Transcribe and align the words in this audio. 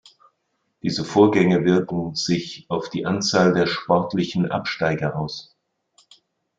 Diese 0.81 1.05
Vorgänge 1.05 1.63
wirken 1.63 2.15
sich 2.15 2.65
auf 2.69 2.89
die 2.89 3.05
Anzahl 3.05 3.53
der 3.53 3.67
sportlichen 3.67 4.49
Absteiger 4.49 5.15
aus. 5.15 5.55